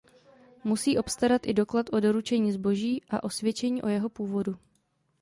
Musí 0.69 0.97
obstarat 0.99 1.45
i 1.47 1.53
doklad 1.53 1.89
o 1.93 1.99
doručení 1.99 2.51
zboží 2.51 3.01
a 3.09 3.23
osvědčení 3.23 3.81
o 3.81 3.87
jeho 3.87 4.09
původu. 4.09 4.57